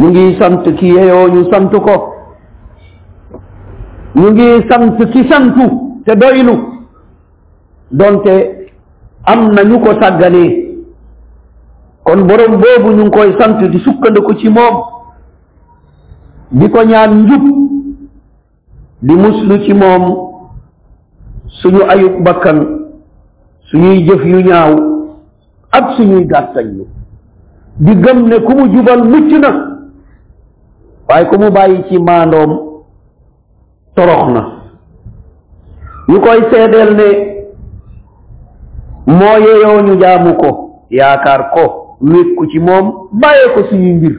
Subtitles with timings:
[0.00, 1.94] ñu ngi sant ki yeyoo ñu sant ko
[4.16, 5.64] ñu ngi sant ki santu
[6.06, 6.54] te doylu
[7.90, 8.34] donte
[9.26, 10.84] am na ñu ko sàgganee
[12.04, 14.74] kon borom boobu ñu ngi koy sant di sukkandiku ci moom
[16.50, 17.42] di ko ñaan njub
[19.02, 20.04] di muslu ci moom
[21.46, 22.58] suñu ayub bakkan
[23.74, 24.72] ñuy jëf yu ñaaw
[25.72, 26.86] ak suñuy gàttañ ñu
[27.78, 29.67] di gëm ne ku mu jubal mucc na
[31.08, 32.50] waaye ku mu bàyyi ci maandoom
[33.94, 34.42] torox na
[36.08, 37.08] ñu koy seedeel ne
[39.18, 40.50] moo yeyoo ñu jaamu ko
[40.90, 44.14] yaakaar ko wékku ci moom bàyyee ko suñuy mbir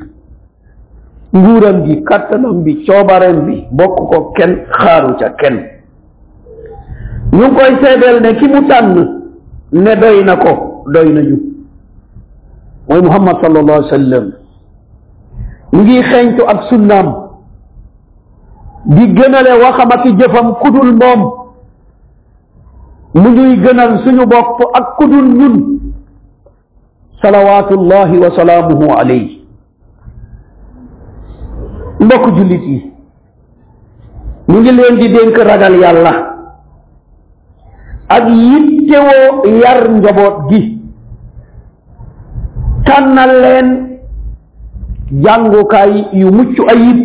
[1.38, 5.58] nguuram gi kattanam bi coobareem bi bokk ko kenn xaaru ca kenn
[7.34, 8.98] ñu ngi koy seedeel ne ki mu tànn
[9.72, 10.52] ne doy na ko
[10.94, 11.38] doy nañu
[12.90, 14.39] mooy muhammad sallallahu alayhi wa
[15.72, 17.08] mu ngi xeeñtu ak sunnaam
[18.88, 21.22] di gënale waxam ak jëfam kudul moom
[23.14, 25.56] mu ñuy gënal suñu bopp ak kudul ñun
[27.22, 29.46] salawaatullahi wa salaamuhu alayhi
[32.00, 32.92] mbokk jullit yi
[34.48, 36.14] ñu ngi leen di dénk ragal yàlla
[38.10, 40.80] ak yittewoo yar njaboot gi
[42.86, 43.89] tànnal leen
[45.12, 46.98] jàngukaay yu mucc ayib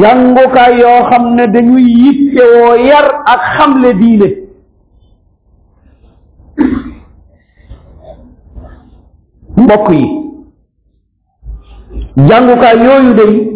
[0.00, 4.26] jàngukaay yoo xam ne dañuy yittewoo yar ak xamle diine
[9.56, 10.08] mbokk yi
[12.28, 13.52] jàngukaay yooyu day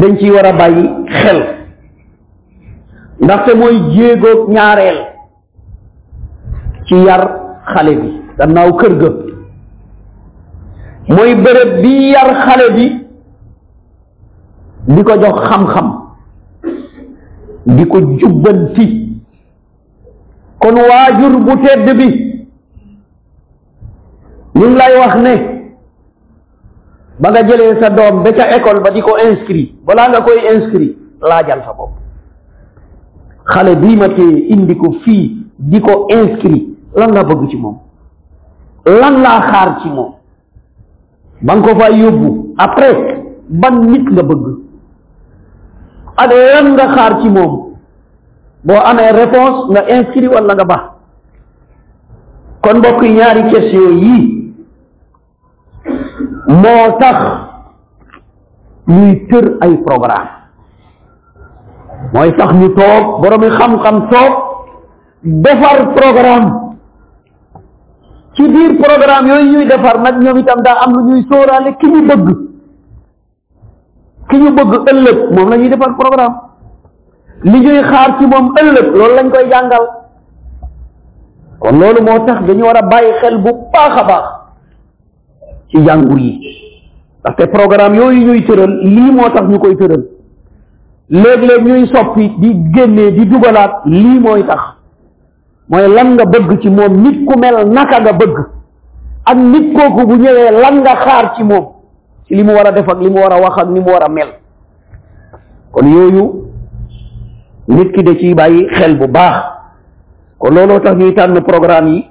[0.00, 0.84] dañ ciy war a bàyyi
[1.22, 1.38] xel
[3.20, 4.98] ndaxte mooy jéegoog ñaareel
[6.86, 7.20] ci yar
[7.74, 9.29] xale bi gannaaw kër ga
[11.14, 12.84] mooy bërëb bi yar xale bi
[14.94, 15.88] di ko jox xam-xam
[17.78, 18.86] di ko jubbanti
[20.62, 22.08] kon waajur bu tedd bi
[24.58, 25.34] ñu ngi lay wax ne
[27.20, 30.38] ba nga jëlee sa doom ba ca école ba di ko inscrit balaa nga koy
[30.54, 30.94] inscrit
[31.28, 31.92] laajal sa bopp
[33.54, 37.78] xale bii ma téye indi ko fii di ko inscrit lan la bëgg ci moom
[38.86, 40.19] lan laa xaar ci moom
[41.40, 42.30] ba nga ko fa yóbbu
[42.60, 42.92] après
[43.48, 44.44] ban nit nga bëgg
[46.20, 47.52] ak lan nga xaar ci moom
[48.64, 50.84] boo amee réponse nga inscrit walla nga baax
[52.62, 54.14] kon mbokk yi ñaari question yi
[56.60, 57.18] moo tax
[58.86, 60.30] ñuy tër ay programme
[62.12, 64.34] mooy tax ñu toog boroomi xam-xam toog
[65.24, 66.69] defar programme
[68.36, 71.86] ci biir programme yooyu ñuy defar nag ñoom itam daa am lu ñuy sóoraale ki
[71.92, 72.26] ñu bëgg
[74.28, 76.36] ki ñu bëgg ëllëg moom la ñuy defar programme
[77.50, 79.84] li ñuy xaar ci moom ëllëg loolu lañ koy jàngal
[81.62, 84.26] kon loolu moo tax dañu war a bàyyi xel bu baax a baax
[85.70, 86.32] ci jàngu yi
[87.20, 90.02] ndaxte programme yooyu ñuy tëral lii moo tax ñu koy tëral
[91.08, 94.79] léeg-léeg ñuy soppi di génnee di dugalaat lii mooy tax
[95.70, 98.36] mooy lan nga bëgg ci moom nit ku mel naka nga bëgg
[99.24, 101.66] ak nit kooku bu ñëwee lan nga xaar ci moom
[102.26, 103.90] ci li mu war a def ak li mu war a wax ak ni mu
[103.90, 104.30] war a mel
[105.72, 106.24] kon yooyu
[107.68, 109.44] nit ki de ciy bàyyi xel bu baax
[110.38, 112.04] kon looloo tax ñuy tànn programme yi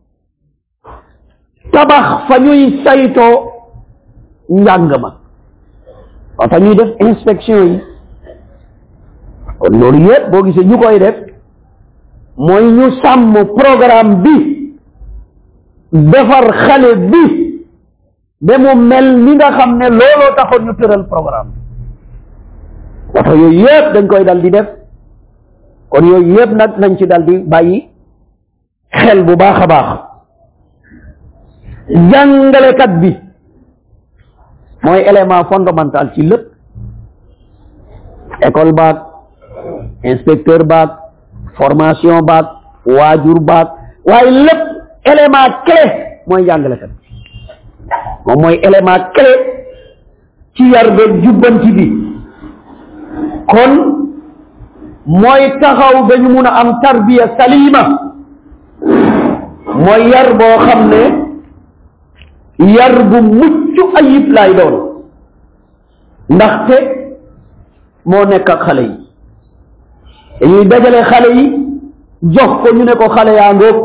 [1.72, 3.49] tabax fa ñuy saytoo
[4.50, 5.10] njàng ma
[6.38, 7.80] oto ñuy def inspection yi
[9.60, 11.16] kon loolu yëpp boo gisee ñu koy def
[12.38, 14.76] mooy ñu sàmm programme bi
[16.12, 17.26] defar xale bi
[18.42, 21.50] ba mu mel ni nga xam ne looloo taxoon ñu tëral programme
[23.14, 24.68] bi oto yooyu yëpp dañ koy dal di def
[25.90, 27.88] kon yooyu yëpp nag nañ ci dal di bàyyi
[28.90, 29.98] xel bu baax a baax
[32.12, 33.29] jàngalekat bi
[34.84, 36.44] mooy élément fondamental ci lépp
[38.42, 38.98] école baag
[40.04, 40.90] inspecteur baag
[41.58, 42.46] formation baag
[42.86, 43.68] waajur baag
[44.06, 44.62] waaye lépp
[45.12, 45.81] élément clé
[46.28, 46.92] mooy jàngalekat
[48.26, 49.31] mooy élément clé
[50.56, 51.88] ci yar beeg jubbanti bi
[53.54, 53.74] kon
[55.06, 57.84] mooy taxaw dañu mun a am tarbiya salima
[59.86, 61.19] mooy yar boo xam ne
[62.60, 64.76] yar bu mucc ayib lay doon
[66.30, 66.76] ndaxte
[68.06, 68.90] moo nekk ak xale yi
[70.42, 71.46] dañuy dajale xale yi
[72.34, 73.78] jox ko ñu ne ko xale yaa ngóob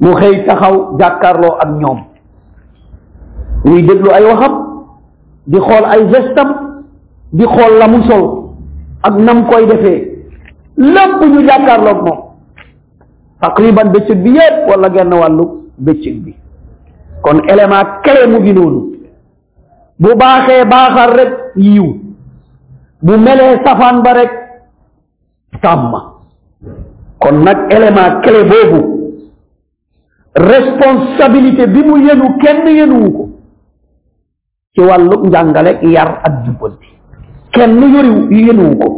[0.00, 1.98] mu xëy taxaw jàkkaarloo ak ñoom
[3.64, 4.52] ñuy déglu ay waxam
[5.46, 6.48] di xool ay gestam
[7.32, 8.44] di xool la mu sol
[9.02, 10.24] ak nam koy defee
[10.76, 12.18] lépp ñu jàkkaarloog moom
[13.40, 15.44] taqriban bëccëg bi yépp wala genn wàllu
[15.78, 16.39] bëccëg bi
[17.30, 18.80] kon élément clé mu ngi noonu
[20.02, 21.86] bu baaxee baaxal rek yiw
[23.06, 24.30] bu melee safaan ba rek
[25.62, 25.92] sàmm
[27.22, 28.80] kon nag élément clé boobu
[30.34, 33.28] responsabilité bi mu yenu kenn yenuwu ko
[34.74, 36.88] ci wàllu njàngale yar ak jubbanti
[37.52, 38.88] kenn yoriw yenuwu ko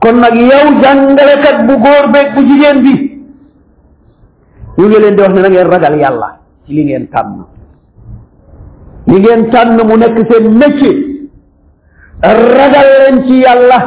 [0.00, 2.94] kon nag yow jàngalekat bu góor beeg bu jigéen bi
[4.78, 7.42] ñu ngi leen di wax ne na ngeen ragal yàlla ci li ngeen tànn
[9.06, 11.28] li ngeen tànn mu nekk seen métier
[12.22, 13.78] ragal leen ci yàlla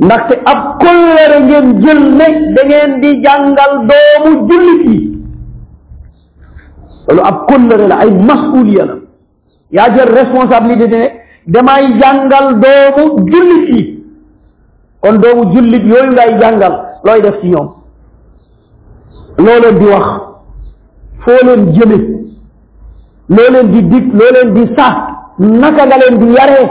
[0.00, 5.20] ndaxte ab kóllëre ngeen jël ne da ngeen di jàngal doomu jullit yi
[7.08, 8.94] loolu ab kóllëre la ay masuliya la
[9.70, 11.08] yaa jël responsabilité ne
[11.52, 14.02] damay jàngal doomu jullit yi
[15.02, 17.68] kon doomu jullit yooyu ngay jàngal looy def ci ñoom
[19.38, 20.08] loo leen di wax
[21.26, 21.98] foo leen jëme
[23.36, 24.96] loo leen di dig loo leen di sax
[25.60, 26.66] naka nga leen di yaree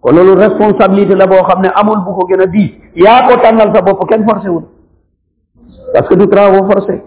[0.00, 2.72] kon loolu responsabilité la boo xam ne amul bu ko gën a diis
[3.04, 4.64] yaa ko tàngal sa bopp kenn forcé wul
[5.92, 7.02] parce que du travaux forcé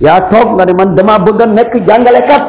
[0.00, 2.44] yaa toog nga ne man dama bëgg a jàngale jàngalekat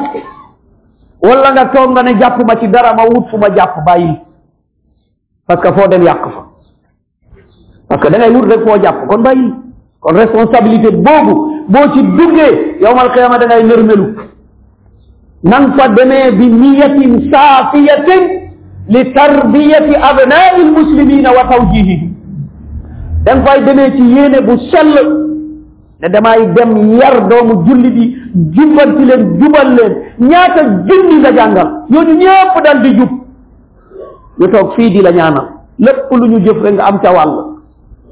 [1.22, 4.18] wala nga toog nga ne jàpp ma ci dara ma wut fu ma jàpp bàyyi
[5.46, 6.44] parce que foo dem yàq fa
[7.88, 9.52] parce que da wut rek foo jàpp kon bàyyi
[10.00, 14.06] kon responsabilité boobu boo ci duggee yowmal qiyaama da ngay nërmelu
[15.44, 18.22] nan fa demee bi niyatin saafiyatin
[18.94, 22.08] li tarbiyati abnaai lmuslimina wa tawjihihim
[23.24, 24.94] da nga fay demee ci yéene bu sell
[26.00, 28.06] ne damay dem yar doomu jullit yi
[28.56, 33.10] jubbanti leen jubal leen ñaata junni nga jàngal ñooñu ñëpp dal jub
[34.40, 35.48] ñu toog fii di la ñaanal
[35.78, 37.32] lépp lu ñu jëf rek nga am ca wàll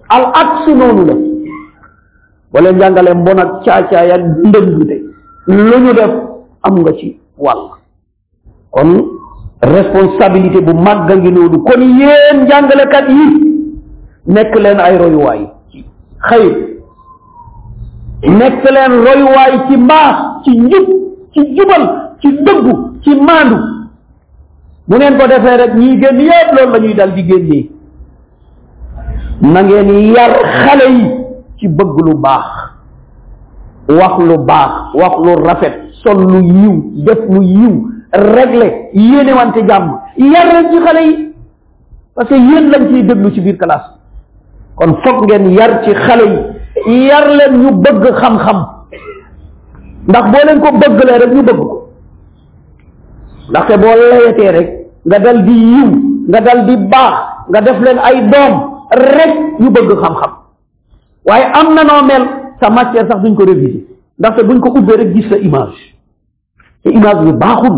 [0.08, 1.14] al ak noonu la
[2.56, 4.96] wala njàngale mbon ak caacaay ak ndëm de
[5.46, 6.12] lu ñu def
[6.66, 7.08] am nga ci
[7.38, 7.64] wàll
[8.70, 8.88] kon
[9.60, 13.26] responsabilité bu màgg a ngi noonu kon yéen njàngalekat yi
[14.34, 15.84] nekk leen ay royuwaay ci
[16.28, 16.46] xëy
[18.38, 20.86] nekk leen royuwaay ci mbaax ci njub
[21.32, 21.84] ci jubal
[22.20, 23.56] ci dëggu ci maandu
[24.88, 27.68] bu ngeen ko defee rek ñiy génn yëpp loolu la dal di génnee
[29.42, 29.60] na
[30.16, 31.25] yar xale yi
[31.60, 32.46] ci bëgg lu baax
[33.88, 35.74] wax lu baax wax lu rafet
[36.04, 36.74] sol lu yiw
[37.06, 37.74] def lu yiw
[38.12, 41.32] régler yéenewante jàmm yar leen ci xale yi
[42.14, 43.88] parce que yéen lañ ciy déglu ci biir classe
[44.76, 46.28] kon foog ngeen yar ci xale
[46.86, 48.66] yi yar leen ñu bëgg xam-xam
[50.08, 51.82] ndax boo leen ko bëggalee rek ñu bëgg ko
[53.50, 54.68] ndaxte boo layatee rek
[55.06, 55.88] nga dal di yiw
[56.28, 57.14] nga dal di baax
[57.50, 58.54] nga def leen ay doom
[58.90, 60.35] rek ñu bëgg xam-xam
[61.26, 62.24] waaye am na noo mel
[62.60, 63.82] sa matière sax duñ ko réviser
[64.18, 65.78] ndaxte buñ ko ubbee rek gis sa image
[66.86, 67.76] sa image bi baaxul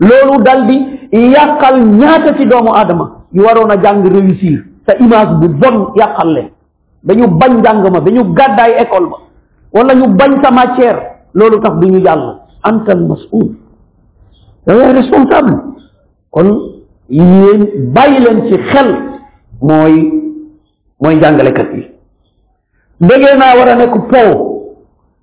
[0.00, 0.76] loolu dal di
[1.12, 6.32] yàqal ñaata ci doomu aadama yu waroon a jàng réussir sa image bu bon yàqal
[6.34, 6.48] leen
[7.04, 9.18] dañu bañ njàng ma dañu gàddaay école ba
[9.72, 10.98] wala ñu bañ sa matière
[11.34, 12.24] loolu tax du ñu jàll
[12.64, 13.48] antal masul
[14.66, 15.54] yow yaay responsable
[16.30, 16.48] kon
[17.10, 18.94] yéen bàyyi leen ci xel
[19.60, 20.12] mooy
[21.00, 21.81] mooy jàngalekat yi
[23.08, 24.32] déggee naa war a nekk pow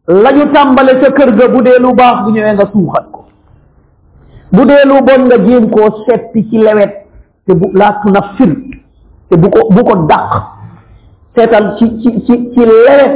[0.08, 3.22] la tàmbale sa kër ga bu dee lu baax bu ñëwee nga suuxat ko
[4.52, 6.94] bu dee lu bon nga jéem koo seppi ci lewet
[7.48, 8.52] te bu laa tunafir
[9.30, 10.30] te bu ko bu ko dàq
[11.36, 13.14] seetal ci ci ci ci lewet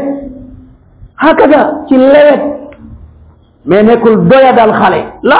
[1.15, 2.43] hakada ci lewet
[3.65, 5.39] mais nekkul doya xale la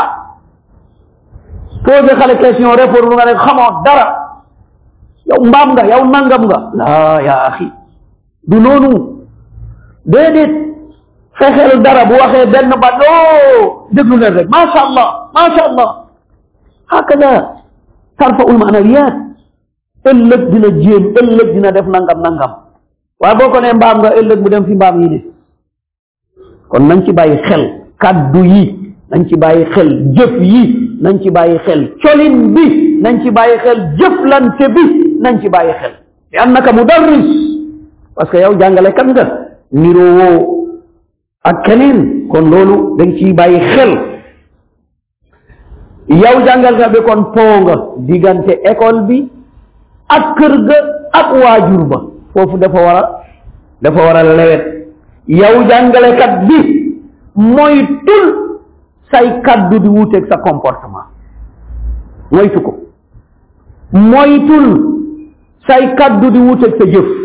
[1.86, 4.06] posé xale question répondre nga ne xamoo dara
[5.32, 7.72] yow mbaam nga yow nangam nga la yaa axi
[8.48, 8.94] du noonu
[10.06, 10.52] déedéet
[11.40, 15.90] fexeel dara bu waxee benn baat o déglu leen rek macha allah macha allah
[16.88, 17.32] hakada
[18.20, 19.14] tarfaul maanawiyat
[20.04, 22.52] ëllëg dina jéem ëllëg dina def nangam nangam
[23.20, 25.24] waaye boo ko nee mbaam nga ëllëg mu dem fi baam yi
[26.70, 27.64] kon nañ ci bàyyi xel
[28.00, 28.64] kaddu yi
[29.12, 30.62] nañ ci bàyyi xel jëf yi
[31.02, 34.84] nañ ci bàyyi xel colin bi nañ ci bàyyi xel jëflante bi
[35.22, 35.92] nañ ci bàyyi xel
[36.32, 37.53] li annaka mudarris
[38.16, 39.24] parce que yow jàngale kan nga
[39.72, 40.68] niroo
[41.44, 43.92] ak keneen kon loolu dañ ciy bàyyi xel
[46.10, 48.32] yow jàngalkat bi kon poo nga
[48.72, 49.28] école bi
[50.10, 50.76] ak kër ga
[51.20, 52.00] ak waajur ba
[52.34, 53.24] foofu dafa war a
[53.82, 54.88] dafa war a lewet
[55.28, 56.94] yow jàngalekat bi
[57.36, 58.62] mooy tul
[59.12, 59.90] say kaddu di
[60.30, 61.10] sa comportement
[62.32, 62.76] moytu ko
[63.92, 64.68] moytul
[65.68, 67.23] say kaddu di sa jëf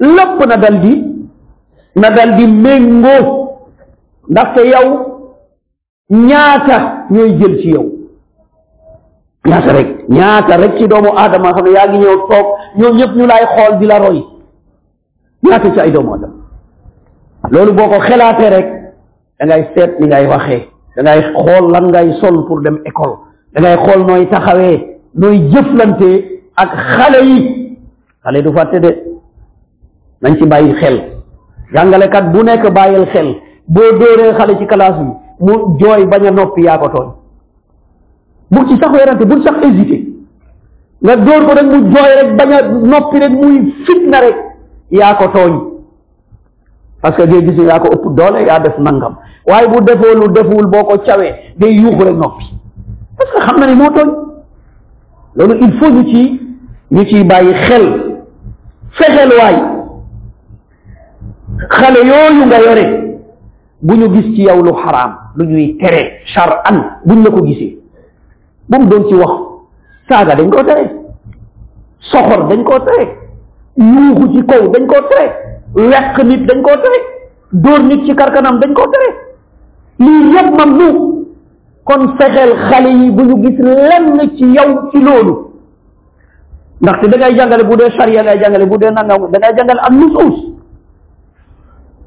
[0.00, 1.04] lépp na dal di
[1.94, 3.26] na dal di méngoo
[4.30, 4.88] ndaxte yow
[6.10, 7.86] ñaata ñooy jël ci yow
[9.46, 12.46] ñaata rek ñaata rek ci doomu aadama xam ne yaa ngi ñëw toog
[12.78, 14.24] ñoom ñëpp ñu lay xool di la roy
[15.42, 16.34] ñaata ci ay doomu aadama
[17.50, 18.66] loolu boo ko xelaatee rek
[19.38, 20.64] dangay seet ni ngay waxee
[21.04, 23.16] da xool lan ngay sol pour dem école
[23.52, 24.78] da xool nooy taxawee
[25.14, 27.38] nooy jëflante ak xale yi
[28.24, 29.09] xale du fàtte de
[30.20, 31.00] nañ ci bàyyi xel
[31.74, 33.26] jàngalekat bu nekk bàyyil xel
[33.68, 35.06] boo dóoree xale ci classe bi
[35.40, 37.08] mu jooy bañ a noppi yaa ko tooñ
[38.50, 39.98] bu ci sax werante bu sax hésité
[41.02, 44.26] nga dóor ko rek mu jooy rek bañ a
[44.90, 45.58] yaa ko tooñ
[47.02, 49.14] parce que day gis yaa ko ëpp doole yaa def nangam
[49.46, 52.44] waaye bu defoo lu deful boo ko cawee day yuuxu rek noppi
[53.16, 54.10] parce que xam na ni moo tooñ
[55.36, 56.40] loolu il faut ñu ci
[56.90, 57.92] ñu ciy bàyyi xel
[58.92, 59.78] fexeel waay
[61.68, 62.86] xale yooyu nga yore
[63.82, 67.44] bu ñu gis ci yow lu xaraam lu ñuy tere char an buñ la ko
[67.46, 67.78] gisee
[68.68, 69.32] bu mu doon ci wax
[70.08, 70.90] saaga dañ koo tere
[72.10, 73.16] soxor dañ koo tere
[73.76, 75.32] yuuxu ci kaw dañ koo tere
[75.74, 76.98] weq nit dañ koo tere
[77.52, 79.14] dóor nit ci karkanam dañ koo tere
[79.98, 80.92] lii yëpp man nu
[81.84, 85.50] kon fexeel xale yi bu ñu gis lenn ci yow ci loolu
[86.80, 89.80] ndaxte da ngay jàngale bu dee charia ngay jàngale bu dee nangam da ngay jàngale
[89.80, 90.49] am nusuus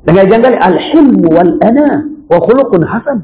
[0.06, 3.18] dangay jàngale alxilmu wal ana wa xuluqun xasan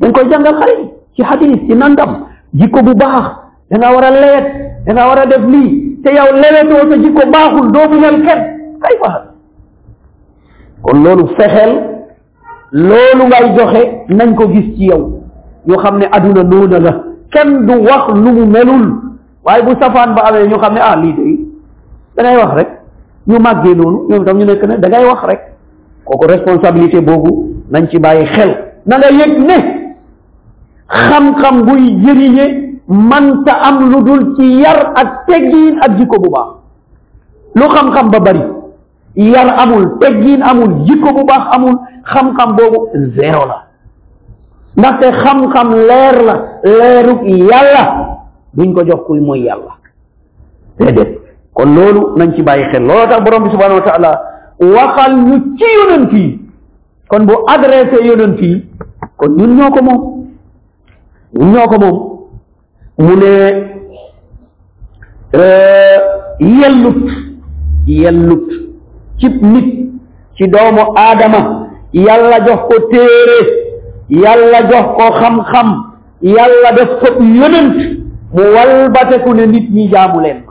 [0.00, 2.10] dañ koy jàngal xale yi ci xadis ci nangam
[2.54, 3.24] jikko bu baax
[3.70, 4.46] da nga war a lewet
[4.86, 8.42] da nga war a def lii te yow lewetoo sa jikko baaxul doo muñal kenn
[8.82, 9.24] kay fa
[10.82, 11.72] kon loolu fexeel
[12.72, 15.02] loolu ngay joxe nañ ko gis ci yow
[15.66, 16.92] ñu xam ne aduna noona la
[17.32, 18.84] kenn du wax lu mu melul
[19.44, 21.38] waaye bu safaan ba amee ñu xam ne ah lii day
[22.16, 22.68] da ngay wax rek
[23.26, 25.40] ñu màggee noonu ñoom tam ñu nekk ne da ngay wax rek
[26.04, 28.50] kooku responsabilité boobu nañ ci bàyyi xel
[28.86, 29.56] na nga yëg ne
[30.88, 32.44] xam-xam buy jëriñe
[32.88, 36.50] manta am lu dul ci yar ak teggiin ak jikko bu baax
[37.56, 38.42] lu xam-xam ba bari
[39.16, 43.58] yar amul teggiin amul jikko bu baax amul xam-xam boobu zéro la
[44.76, 46.34] ndaxte xam-xam leer la
[46.64, 47.84] leerug yàlla
[48.52, 49.72] duñ ko jox kuy mooy yàlla
[50.78, 51.16] déedéet
[51.54, 55.64] kon loolu nañ ci bàyyi xel looloo tax borom bi subhanahu wa wasal ñu ci
[55.64, 56.40] yonent yi
[57.08, 58.64] kon bu adressé yonent yi
[59.16, 60.24] kon ñun ñoo ko moom
[61.36, 61.98] ñun ñoo ko moom
[62.98, 63.64] mu ne
[65.34, 65.98] euh,
[66.38, 67.10] yellut
[67.86, 68.48] yellut
[69.18, 69.88] cib nit
[70.36, 75.84] ci doomu aadama yàlla jox ko téere yàlla jox ko xam-xam
[76.22, 77.74] yàlla def ko yonent
[78.32, 80.50] mu walbateku ne nit ñi jaamu leen mu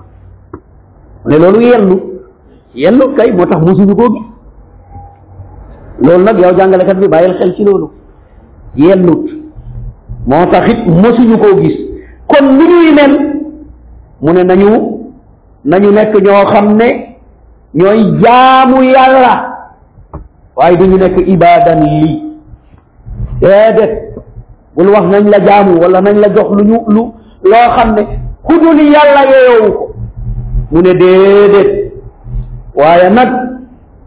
[1.29, 2.12] ne loolu yellu
[2.75, 4.21] yellu kay moo tax musuñu koo gis
[6.03, 7.89] loolu nag yow jàngalekat bi bàyyil xel ci loolu
[8.77, 9.25] yellut
[10.27, 11.77] moo taxit it mësuñu koo gis
[12.27, 13.11] kon ni ñuy mel
[14.21, 14.69] mu ne nañu
[15.65, 17.15] nañu nekk ñoo xam ne
[17.73, 19.33] ñooy jaamu yàlla
[20.55, 22.23] waaye duñu nekk ibadan lii
[23.41, 24.13] déedéet
[24.75, 27.01] bul wax nañ la jaamu wala nañ la jox lu ñu lu
[27.43, 28.01] loo xam ne
[28.47, 29.95] ku dul yàlla yeyowu ko
[30.71, 31.92] mu ne déedéet
[32.75, 33.29] waaye nag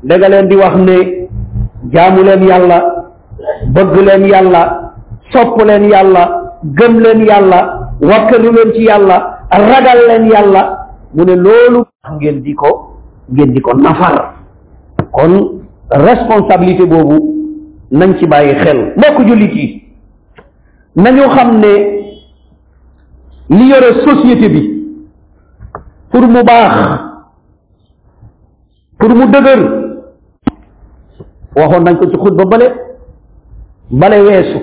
[0.02, 1.28] da leen di wax ne
[1.92, 2.80] jaamu leen yàlla
[3.72, 4.62] bëgg leen yàlla
[5.32, 9.16] sopp leen yàlla gëm leen yàlla wakkalu leen ci yàlla
[9.50, 11.84] ragal leen yàlla mu ne loolu
[12.20, 12.90] ngeen di ko
[13.32, 14.34] ngeen di ko nafar
[15.12, 17.36] kon responsabilité boobu
[17.92, 19.82] nañ ci bàyyi xel mbokk jullit yi
[20.96, 21.72] nañu xam ne
[23.48, 24.82] li yore société bi
[26.10, 27.00] pour mu baax
[28.98, 29.60] pour mu dëgër
[31.56, 32.66] waxoon nañ ko ci xutba bale
[33.90, 34.58] bale weesu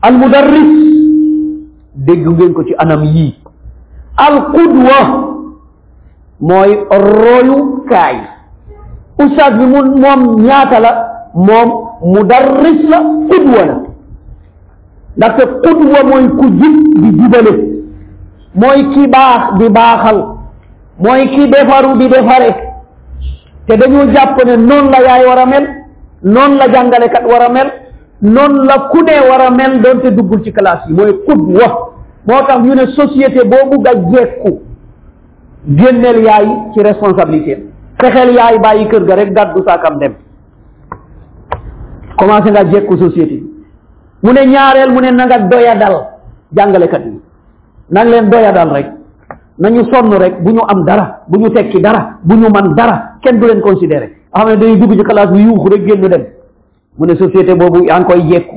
[0.00, 0.70] al mudarris
[2.06, 3.36] ngeen ko ci anam yii
[4.16, 4.98] al qudwa
[6.40, 8.16] mooy royu kaay
[9.18, 10.92] ustaad bi moom ñaata la
[11.34, 11.68] moom
[12.14, 12.98] mudarris la
[13.30, 13.74] qudwa la
[15.16, 17.52] ndaxte qudwa mooy ku jib di jibale
[18.54, 20.18] mooy ki baax di baaxal
[20.98, 22.71] mooy ki defaru di defare
[23.66, 25.66] te dañoo jàpp ne noonu la yaay war a mel
[26.22, 27.70] noonu la jàngalekat war a mel
[28.20, 31.68] noonu la ku ne war a mel doonte duggul ci classe yi mooy qudwa
[32.26, 34.60] moo tax ñu ne société boo bugg a jekku
[35.68, 37.66] génneel yaay ci responsabilité
[38.00, 40.14] fexeel yaay bàyyi kër ga rek gàddu saakam dem
[42.18, 43.50] commencé nga jekku société bi
[44.28, 45.96] mu ne ñaareel mu ne na nga
[46.52, 47.20] jàngalekat yi
[47.90, 48.86] nan leen doya rek
[49.58, 53.11] nañu sonn rek bu ñu am dara bu ñu tekki dara bu ñu man dara
[53.22, 56.08] kenn du leen considéré nga xam ne dañuy dugg ci classe bi yuuxu rek génn
[56.08, 56.22] dem
[56.98, 58.56] mu ne société boobu yaa ngi koy jekku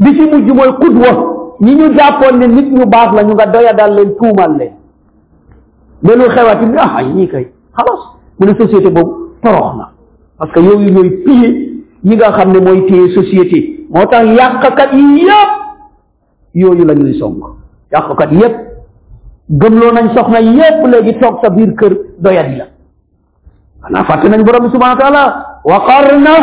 [0.00, 1.10] bi ci mujj mooy xudwa
[1.60, 4.72] ñi ñu jàppoon ne nit ñu baax la ñu nga doya dal leen tuumal leen
[6.02, 7.44] ba xewaat xewaati bi ah ñii kay
[7.76, 8.02] xalaas
[8.38, 9.92] mu ne société boobu torox na
[10.38, 11.48] parce que yooyu ñooy pillé
[12.04, 15.52] yi nga xam ne mooy téye société moo tax yàqkat yi yëpp
[16.54, 17.38] yooyu la ñuy song
[17.92, 18.56] yàqkat yëpp
[19.48, 22.71] gëmloo nañ soxna yëpp léegi toog sa biir kër doyadi la
[23.82, 25.22] xanaa fàtte nañ borom bi subhanahu wa taala
[25.64, 26.34] wa qarna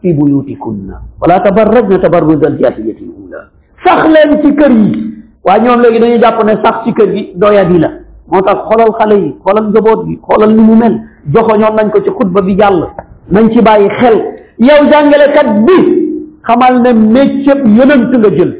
[0.00, 3.40] fi buyutikunna wala tabarrajna tabarruj al jahiliyati al ula
[3.84, 5.14] sax leen ci kër yi
[5.44, 7.90] waaye ñoom léegi dañuy jàpp ne sax ci kër gi doyadi la
[8.30, 11.00] moo tax xoolal xale yi xoolal njaboot gi xoolal ni mu mel
[11.34, 12.84] joxoñoon nañ ko ci xutba bi jàll
[13.32, 14.16] nañ ci bàyyi xel
[14.58, 15.76] yow jàngalekat bi
[16.42, 18.52] xamal ne méccëb yonent nga jël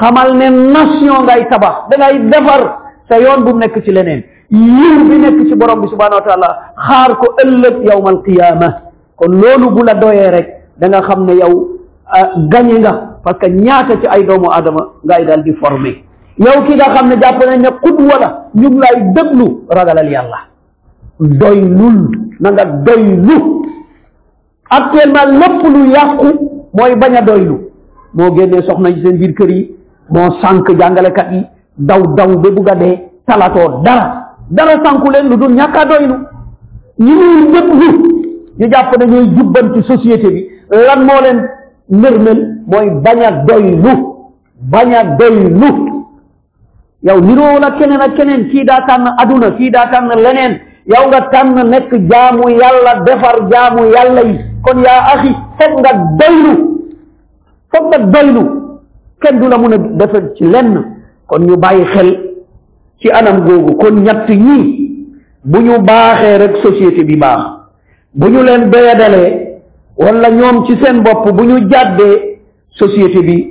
[0.00, 4.22] xamal ne nation ngay tabax dangay defar sa yoon bu nekk ci leneen
[4.52, 8.84] yiw bi nekk ci borom bi subhanahu wa taala xaar ko ëllëg yowmal qiyama
[9.16, 11.52] kon loolu bu la doyee rek da nga xam ne yow
[12.12, 16.04] eh, gañe nga parce que ñaata ci ay doomu aadama ngay daal di formé
[16.36, 20.38] yow ki nga xam ne jàpp nañ ne xudwa la ñu lay déglu ragalal yàlla
[21.20, 23.38] doylul na nga doylu
[24.70, 26.26] actuellement lépp lu yàqu
[26.74, 27.58] mooy bañ a doylu
[28.12, 29.76] moo génnee soxna ci seen biir kër yi
[30.10, 31.42] moo sànq jàngalekat yi
[31.76, 34.21] daw daw ba bugg a dee talatoo dara
[34.56, 36.14] dara sànku leen du dul ñàkk a doylu
[36.98, 37.14] ñu
[38.58, 40.46] ñu jàpp ne ñuy jubbanti société bi
[40.86, 41.38] lan moo leen
[42.02, 42.40] nërmel
[42.70, 43.92] mooy bañ a doylu
[44.72, 45.68] bañ a doylu
[47.06, 50.52] yow niroo la keneen ak keneen kii daa tànn aduna kii daa tànn leneen
[50.86, 55.92] yow nga tànn nekk jaamu yàlla defar jaamu yàlla yi kon yaa axi foog nga
[56.20, 56.52] doylu
[57.70, 58.42] foog nga doylu
[59.22, 60.74] kenn du la mun a defal ci lenn
[61.28, 62.31] kon ñu bàyyi xel
[63.02, 64.88] ci anam googu kon ñett ñi
[65.44, 67.42] bu ñu baaxee rek société bi baax
[68.14, 69.58] bu ñu leen doyadalee
[69.96, 71.02] wala ñoom ci seen
[72.70, 73.46] société bi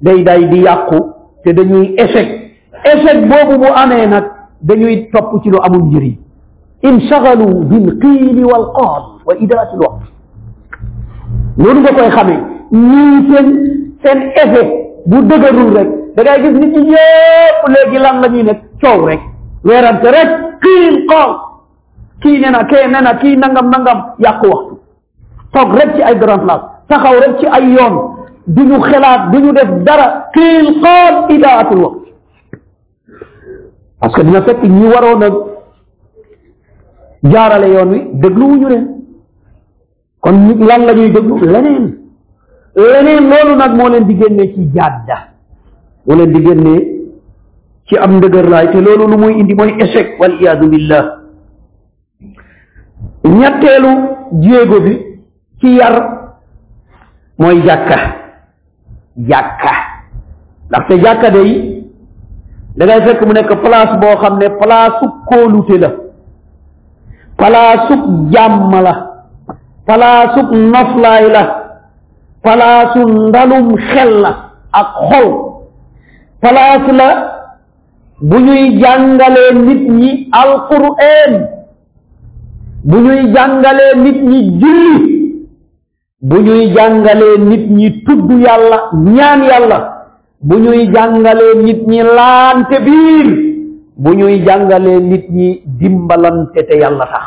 [0.00, 0.96] day day di yàqu
[1.44, 2.28] te dañuy échec
[2.84, 4.24] échec boobu bu amee nag
[4.62, 6.16] dañuy topp ci lu amul njëriñ
[6.82, 10.02] inshagalu bil wal qad, wa idaati l waqt
[11.58, 13.48] loolu nga koy xamee nii seen
[14.04, 14.68] seen effet
[15.06, 19.20] bu dëgërul rek da ngay gis nit ñi yépp lan nekk coow rek
[19.64, 20.28] weerante rek
[20.62, 21.32] kiin xool
[22.20, 24.74] kii nee na kee nee kii nangam nangam yàqu waxtu
[25.52, 27.94] toog rek ci ay grand place taxaw rek ci ay yoon
[28.46, 32.10] du ñu xelaat du ñu def dara kiin xool idaatul waxtu
[34.00, 35.28] parce que dina fekk ñi waroon a
[37.32, 38.86] jaarale yoon wi dégluwuñu leen
[40.20, 40.36] kon
[40.68, 41.86] lan la ñuy déglu leneen
[42.76, 45.18] leneen loolu nag moo leen di génnee ci jàdda
[46.06, 46.91] moo di génnee
[47.88, 51.04] ci am ndëgër laay te loolu lu muy indi mooy échec wal iyaadu billah
[53.24, 53.90] ñetteelu
[54.42, 54.92] jéego bi
[55.60, 55.94] ci yar
[57.38, 57.96] mooy jàkka
[59.16, 59.72] jàkka
[60.68, 61.84] ndaxte jàkka de yi
[62.76, 65.90] da fekk mu nekk place boo xam ne place ub kóolute la
[67.36, 68.94] place ub jàmm la
[69.86, 71.42] place ub noflaay la
[72.42, 74.32] place ndalum xel la
[74.70, 75.28] ak xol
[76.40, 77.31] place la
[78.28, 81.32] bu ñuy jàngalee nit ñi alquran
[82.84, 85.28] bu ñuy jàngalee nit ñi julli
[86.28, 88.78] bu ñuy jàngalee nit ñi tudd yàlla
[89.14, 89.78] ñaan yàlla
[90.48, 93.26] bu ñuy jàngalee nit ñi laante biir
[93.96, 97.26] bu ñuy jàngalee nit ñi dimbalante te yàlla tax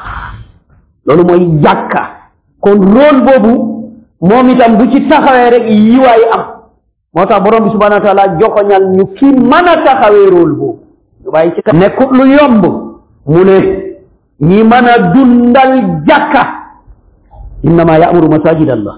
[1.05, 2.01] loolu mooy jàkka
[2.61, 3.53] kon rôle boobu
[4.21, 6.43] moom itam bu ci taxawee rek yiwaay am
[7.13, 10.84] moo tax borom bi subhanahu wa joxoñal ñu ki mën a taxawee rôle boobu
[11.35, 12.63] waaye ci kat nekkut lu yomb
[13.27, 13.57] mu ne
[14.39, 15.71] ñi mën a dundal
[16.07, 16.41] jàkka
[17.63, 18.97] innama yaamuru masajid allah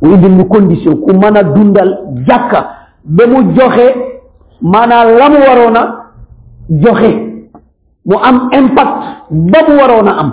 [0.00, 1.90] mu indil condition ku mën a dundal
[2.28, 2.60] jàkka
[3.04, 3.86] ba mu joxe
[4.60, 5.76] maanaam la mu waroon
[6.84, 7.10] joxe
[8.06, 8.94] mu am impact
[9.30, 10.30] ba mu waroon am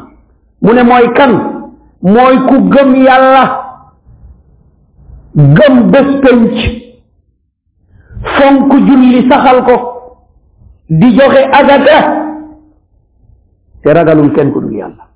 [0.62, 1.32] mu ne mooy kan
[2.02, 3.44] mooy ku gëm yàlla
[5.36, 6.10] gëm bés
[8.36, 9.93] fonk julli saxal ko
[10.90, 12.00] di joxe azaka
[13.84, 15.08] te ragalul kenn ku dul yàlla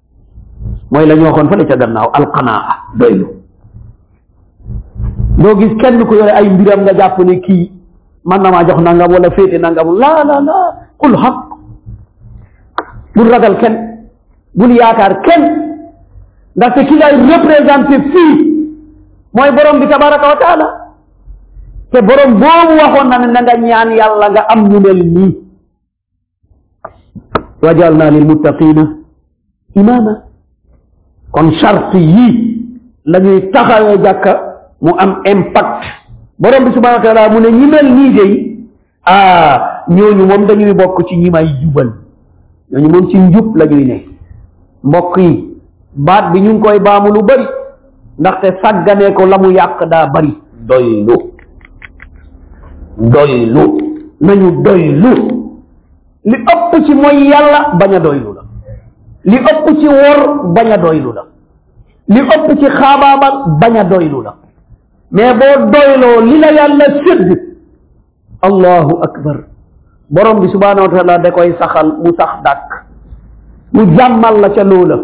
[0.92, 3.28] mooy la ñu waxoon fële ca gannaaw alqanaa doylu
[5.44, 7.72] doo gis kenn ku yore ay mbiram nga jàpp ne kii
[8.24, 10.58] man na maa jox nangam wala féete nangam laa la la
[10.98, 11.36] qul xaq
[13.16, 14.08] bul ragal kenn
[14.56, 15.44] bul yaakaar kenn
[16.56, 18.36] ndaxte ki lay représenté fii
[19.36, 20.68] mooy borom bi tabaraka wa taala
[21.92, 25.44] te borom boobu waxoon na ne na ñaan yàlla nga am ñu mel nii
[27.62, 28.84] wajalna lil muttaqina
[29.76, 30.14] imaama
[31.34, 32.36] kon charte yii
[33.06, 34.32] la ñuy taxawee jàkka
[34.82, 35.84] mu am impact
[36.40, 38.34] borom bi subhanahu mu ne ñi mel nii day
[39.06, 41.92] ah ñooñu moom dañuy bokk ci ñi may jubal
[42.72, 44.06] ñooñu moom ci njub la ne
[44.84, 45.50] mbokk yi
[45.96, 47.46] baat bi ñu ngi koy baamu lu bari
[48.20, 50.32] ndaxte sàgganee ko la mu yàq daa bari
[50.68, 51.16] doylu
[52.98, 53.64] doylu
[54.22, 55.37] nañu doylu
[56.26, 58.44] li ëpp ci mooy yàlla bañ a doylu la
[59.24, 61.24] li ëpp ci wor bañ a doylu la
[62.10, 64.36] li ëpp ci xaabaabal bañ a doylu la
[65.12, 67.38] mais boo doyloo li la yàlla sédd
[68.42, 69.46] allahu akbar
[70.10, 72.86] borom bi subhaanahu wa taala da koy saxal mu sax dàkk
[73.74, 74.98] mu jàmmal la ca loola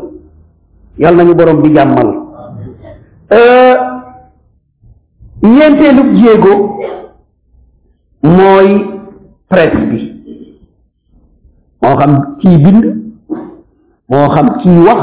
[0.98, 2.14] yàlla nañu borom bi jàmmal
[3.32, 3.76] euh,
[5.44, 6.76] ñeenteelu jéego
[8.24, 9.00] mooy
[9.50, 10.13] presse bi
[11.84, 12.84] moo xam kii bind
[14.10, 15.00] moo xam kii wax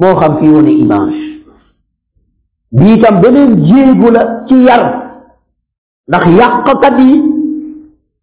[0.00, 1.16] moo xam kii wone image
[2.72, 4.82] bii tam beneen jéegu la ci yar
[6.08, 7.20] ndax yàqkat yi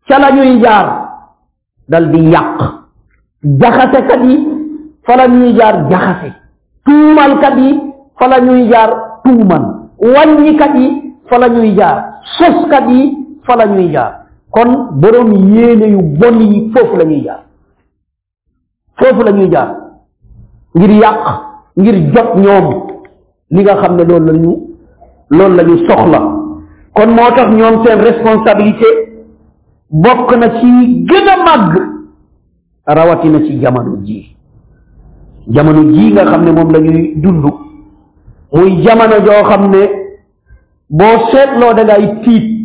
[0.09, 0.85] ca la ñuy jaar
[1.91, 2.57] dal di yàq
[3.61, 4.35] jaxasekat yi
[5.05, 6.29] fa la ñuy jaar jaxase
[6.85, 7.71] tuumalkat yi
[8.19, 8.89] fa la ñuy jaar
[9.23, 9.65] tuumal
[10.13, 10.87] wàññikat yi
[11.29, 11.97] fa la ñuy jaar
[12.37, 13.01] soskat yi
[13.45, 14.18] fa la ñuy jaar
[14.51, 17.43] kon borom yéene yu bon yi foofu lañuy ñuy jaar
[18.99, 19.75] foofu la jaar
[20.75, 21.17] ngir yàq
[21.77, 22.83] ngir jot ñoom
[23.51, 24.49] li nga xam ne loolu lañu
[25.29, 26.19] loolu la ñu soxla
[26.93, 28.87] kon moo tax ñoom seen responsabilité
[29.89, 30.69] bokk na ci
[31.09, 31.77] gën a màgg
[32.85, 34.35] rawatina ci jamono ji
[35.47, 37.45] jamono ji nga xam ne moom lañuy dund
[38.51, 39.85] muy jamono joo xam ne
[40.89, 42.59] boo seetloo da ngay tiit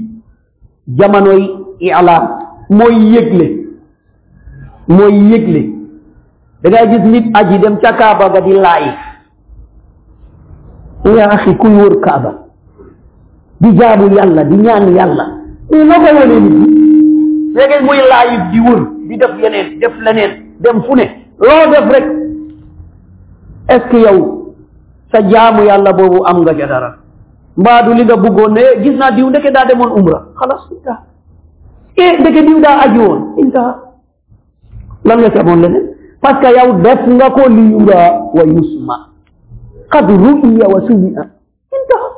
[0.86, 2.28] jamonoy i'lam
[2.70, 3.46] mooy yëgle
[4.88, 5.60] mooy yëgle
[6.62, 8.84] da ngay gis nit aji dem ca kaaba ga di laay
[11.16, 12.30] yaa axi kuy wër kaaba
[13.60, 15.26] di jaamu yàlla di ñaan yàlla
[15.70, 16.68] ni na ko wone nit ñi
[17.54, 21.06] léegi muy laayib di wër di def yeneen def leneen dem fu ne
[21.40, 22.06] loo def rek
[23.68, 24.54] est ce que yow
[25.12, 26.96] sa jaamu yàlla boobu am nga ca dara
[27.56, 30.62] mbaadu li nga bëggoon ne gis naa diw ndeke daa demoon umra xalas
[31.96, 33.72] e dëkk diw daa aji woon intaha
[35.06, 35.84] lan nga ci amoon leneen
[36.20, 38.96] parce que yow def nga ko li yura wa yusma
[39.92, 41.22] qad ru'iya wa sumi'a
[41.78, 42.08] intaha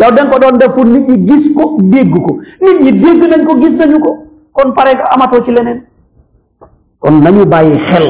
[0.00, 2.92] yow da nga ko doon def pour nit ñi gis ko dégg ko nit ñi
[3.02, 4.12] dégg nañ ko gis nañu ko
[4.52, 5.82] kon pare nga amatoo ci leneen
[7.00, 8.06] kon nañu bàyyi xel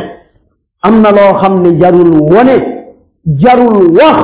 [0.82, 2.56] am na loo xam ne jarul wone
[3.38, 4.20] jarul wax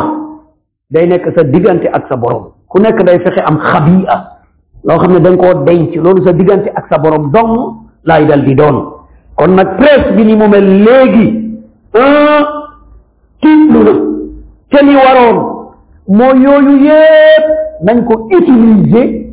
[0.90, 4.36] day nekk sa diggante ak sa borom ku nekk day fexe am xabi'a
[4.82, 7.56] loo xam ne da nga koo denc loolu sa diggante ak sa borom dong
[8.04, 8.76] laay dal di doon
[9.34, 11.26] kon nag presse bi ni mu mel léegi
[11.94, 12.42] ah
[13.42, 13.94] tiitlu na
[14.70, 15.36] te waroon
[16.06, 17.46] moo yooyu yépp
[17.84, 19.32] nañ ko utiliser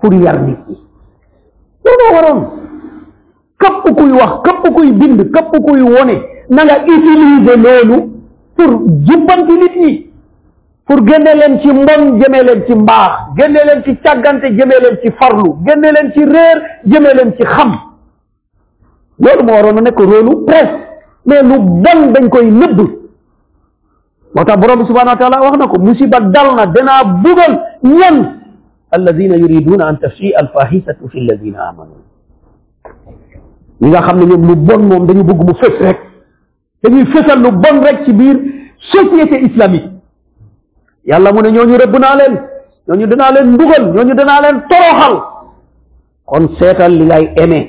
[0.00, 0.76] pour yar nit ñi
[1.84, 2.40] loolu waroon
[3.58, 6.16] képp kuy wax képp kuy bind képp kuy wone
[6.48, 6.76] na nga
[7.56, 7.96] loolu
[8.56, 8.70] pour
[9.08, 10.05] jubbanti nit ñi
[10.86, 14.94] pour génne len ci mbon jëmé len ci mbax génne len ci càggante jëmé len
[15.02, 17.72] ci farlu génne len ci réer jëmé len ci xam
[19.18, 20.76] lolu mo waroon a nekk rôlu presse
[21.26, 22.78] mais lu bon dañ koy neub
[24.36, 28.22] moo borom subhanahu wa taala wax na ko musiba dalna dina bugal ñan
[28.92, 31.98] alladhina yuriduna an al alfahisatu fi alladhina amanu
[33.80, 35.98] ñi nga xam ñom lu bon mom dañu bëgg mu fess rek
[36.84, 38.36] dañuy fessal lu bon rek ci biir
[38.92, 39.95] société islamique
[41.06, 42.34] yàlla mu ne ñooñu rëbb naa leen
[42.88, 45.14] ñooñu danaa leen mbugal ñooñu danaa leen toroxal
[46.26, 47.60] kon seetal li ngay aimé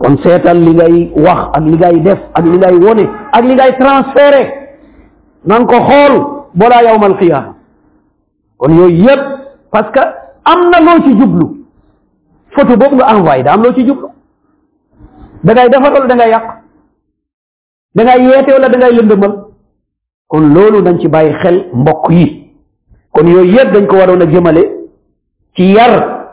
[0.00, 0.94] kon seetal li ngay
[1.26, 3.04] wax ak li def ak li ngay wone
[3.36, 3.72] ak li ngay
[5.44, 6.14] nan ko xool
[6.54, 7.54] balaa yawm al qiyaama
[8.58, 9.22] kon yooyu yëpp
[9.70, 10.04] parce que
[10.50, 11.46] am na loo ci jublu
[12.54, 14.08] photo boobu nga envoyé da am loo ci jublu
[15.44, 16.44] da ngay defar wala da ngay yàq
[17.94, 19.32] da ngay yeete wala da ngay lëndëmal
[20.32, 22.48] kon loolu dañ ci bàyyi xel mbokk yi
[23.12, 24.62] kon yooyu yëpp dañ ko waroon a jëmale
[25.54, 26.24] ci yar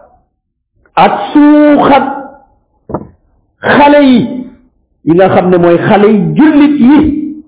[0.96, 2.06] ak suuxat
[3.60, 4.30] xale yi
[5.04, 7.44] yi nga xam ne mooy xale yi jullit yi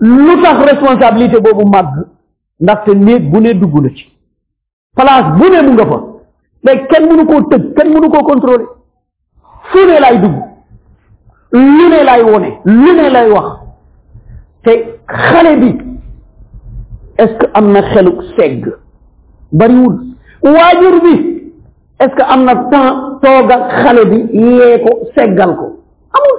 [0.00, 2.06] lu tax responsabilité boobu màgg
[2.60, 4.08] ndaxte néeg bu ne dugg na ci
[4.96, 6.00] place bu ne nga fa
[6.64, 8.66] mais kenn mënu koo tëj kenn mënu koo contrôler
[9.70, 10.36] fu ne laay dugg
[11.52, 13.56] lu ne laay wone lu ne laay wax
[15.08, 15.70] xale bi
[17.18, 18.66] est que am na xelu segg
[19.52, 19.94] bariwul
[20.42, 21.14] waajur bi
[22.00, 25.66] est-ce que am na temps toog xale bi yee ko seggal ko
[26.16, 26.36] amul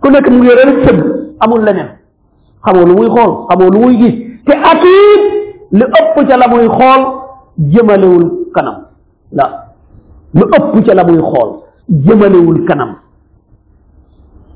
[0.00, 1.04] ku nekk mu yore rek
[1.40, 1.88] amul leneen
[2.64, 4.14] xamoo lu muy xool xamoo lu muy gis
[4.46, 5.22] te atiit
[5.72, 7.02] lu ëpp ca la muy xool
[7.72, 8.76] jëmalewul kanam
[9.32, 9.46] la
[10.34, 11.50] lu ëpp ca la muy xool
[12.06, 12.96] jëmalewul kanam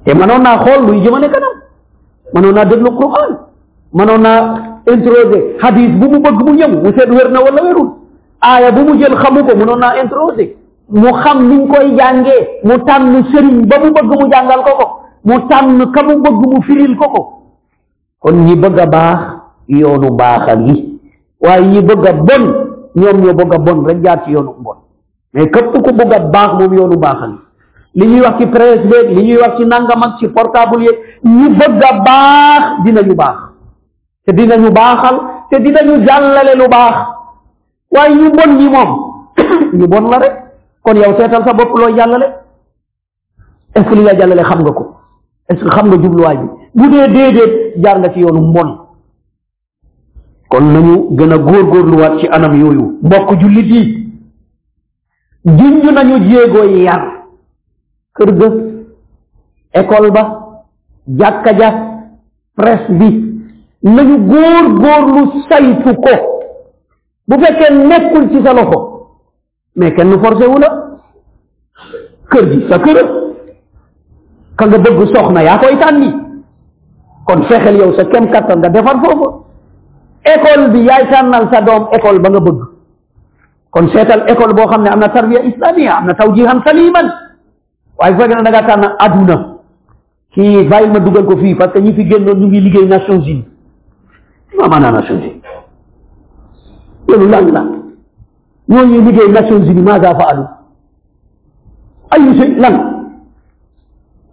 [0.04, 1.62] te mënoon naa xool luy jëmale kanam
[2.34, 3.30] mënoon naa déglu Quran
[3.94, 4.38] mënoon naa
[4.92, 7.88] introsé hadis bu mu bëgg mu ñëw mu seet wér na wala wérul
[8.40, 10.56] aaya bu mu jël xamu ko noon naa introsé
[10.88, 14.86] mu xam niñ koy jàngee mu tànn sëriñ ba mu bëgg mu jàngal ko ko
[15.24, 17.22] mu tànn ka mu bëgg mu firil ko ko
[18.22, 19.20] kon ñi bëgg a baax
[19.68, 20.98] yoonu baaxal yi
[21.40, 22.44] waaye ñi bëgg a bon
[22.96, 24.74] ñoom ñoo bëgg a bon rek jaar ci yoonu mbon
[25.34, 27.32] mais képp ku bëgg a baax moom yoonu baaxal
[27.94, 30.98] yi li ñuy wax ci presse li ñuy wax ci nangam ak ci portable yëpp
[31.24, 33.36] ñu bëgg a baax dinañu baax
[34.26, 35.16] te dinañu baaxal
[35.50, 36.94] te dinañu jàllale lu baax
[37.90, 38.96] waaye ñu bon ñi moom
[39.72, 40.34] ñu bon la rek
[40.82, 42.34] kon yow seetal sa bopp looy jàllale
[43.74, 44.94] est-ce que li nga jàllale xam nga ko
[45.48, 46.36] est-ce xam nga jubluwaay
[46.74, 48.78] bi bu dee déedéet jaar nga ci yoonu mbon
[50.50, 54.10] kon nañu gën a góorgóorluwaat ci anam yooyu mbokk jullit yi
[55.44, 57.02] junj nañu jéegooy yar
[58.16, 58.46] kër ga
[59.74, 60.45] école ba
[61.06, 61.72] jàkka ja
[62.56, 63.08] presse bi
[63.82, 66.14] nañu góor góorlu saytu ko
[67.28, 69.08] bu fekkee nekkul ci sa loxo
[69.76, 70.68] mais kenn forcé wu la
[72.30, 73.04] kër gi sa kër
[74.56, 76.10] ka nga bëgg soxna yaa koy tànni
[77.26, 79.44] kon fexeel yow sa kem kattan nga defar foofu
[80.24, 82.60] école bi yaay tànnal sa doom école ba nga bëgg
[83.70, 87.10] kon seetal école boo xam ne am na tarbiya islamiya am na tawjihan saliman
[87.98, 89.55] waaye bu fekkee ne da nga tànn aduna
[90.36, 93.24] kii bàyyi ma dugal ko fii parce que ñi fi génnoon ñu ngi liggéey Nations
[93.26, 93.44] Unies
[94.58, 95.40] ma maanaa Nations Unies
[97.08, 97.64] loolu lan la
[98.68, 100.42] ñooñu liggéey Nations Unies maaga faalu
[102.10, 102.74] ayu shay lan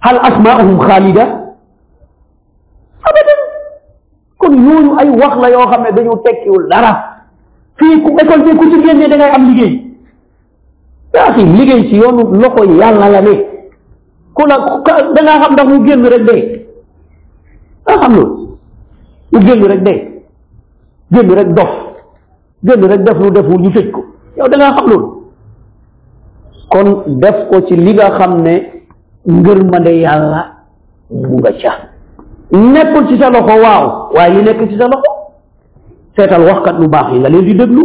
[0.01, 1.23] hal asmaahum xaalida
[3.09, 3.39] abadan
[4.37, 7.23] kon ñooñu ay wax la yoo xam ne dañu tekkiwul dara
[7.79, 9.87] fii ku école bi ku ci génnee da ngay am liggéey
[11.13, 13.52] yaa fi liggéey ci yoonu loxo yàlla la nekk
[14.35, 14.57] ku la
[15.13, 16.41] da nga xam ndax mu génn rek dee
[17.85, 18.35] nga xam loolu
[19.31, 19.99] mu génn rek dee
[21.13, 21.73] génn rek dof
[22.65, 24.01] génn rek def lu deful ñu tëj ko
[24.37, 25.09] yow da nga xam loolu
[26.71, 26.87] kon
[27.21, 28.55] def ko ci li nga xam ne
[29.31, 30.41] ngërmande yàlla
[31.11, 31.71] mu nga ca
[32.51, 35.11] nekkul ci sa loxo waaw waaye li nekk ci sa loxo
[36.15, 37.83] seetal waxkat lu baax yi nga leen di déglu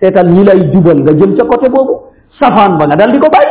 [0.00, 1.94] seetal ñi lay jubal nga jëm ca côté boobu
[2.38, 3.49] safaan ba nga dal di ko bàyyi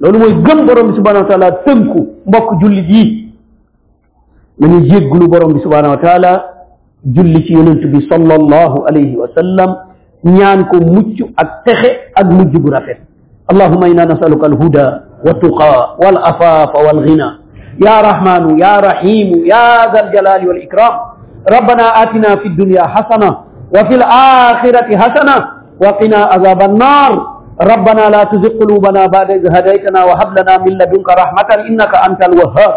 [0.00, 3.02] loolu mooy gëm borom bi subhanahu wa taala tënku mbokk jullit yi
[4.58, 6.32] nañu jéggulu borom bi subhanahu wa taala
[7.04, 9.74] julli ci yonent bi sallallahu alayhi wa sallam
[10.24, 12.98] ñaan ko mucc ak texe ak mujj gu rafet
[13.52, 14.88] اللهم إنا نسألك الهدى
[15.24, 17.28] والتقى والعفاف والغنى
[17.86, 20.94] يا رحمن يا رحيم يا ذا الجلال والإكرام
[21.48, 23.30] ربنا آتنا في الدنيا حسنة
[23.74, 25.36] وفي الآخرة حسنة
[25.80, 27.12] وقنا عذاب النار
[27.60, 32.74] ربنا لا تزغ قلوبنا بعد إذ هديتنا وهب لنا من لدنك رحمة إنك أنت الوهاب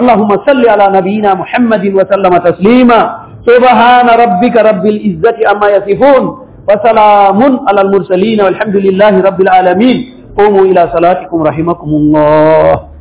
[0.00, 3.00] اللهم صل على نبينا محمد وسلم تسليما
[3.46, 6.24] سبحان ربك رب العزة أما يصفون
[6.68, 9.96] وسلام على المرسلين والحمد لله رب العالمين
[10.38, 12.93] قوموا إلى صلاتكم رحمكم الله